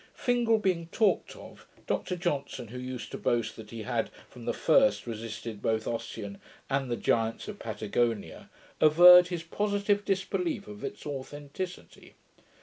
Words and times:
Fingal 0.15 0.57
being 0.57 0.87
talked 0.87 1.35
of, 1.35 1.67
Dr 1.85 2.15
Johnson, 2.15 2.69
who 2.69 2.79
used 2.79 3.11
to 3.11 3.19
boast 3.19 3.55
that 3.55 3.69
he 3.69 3.83
had, 3.83 4.09
from 4.27 4.45
the 4.45 4.51
first, 4.53 5.05
resisted 5.05 5.61
both 5.61 5.85
Ossian 5.87 6.39
and 6.71 6.89
the 6.89 6.97
giants 6.97 7.47
of 7.47 7.59
Patagonia, 7.59 8.49
averred 8.81 9.27
his 9.27 9.43
positive 9.43 10.03
disbelief 10.03 10.67
of 10.67 10.83
its 10.83 11.05
authenticity. 11.05 12.15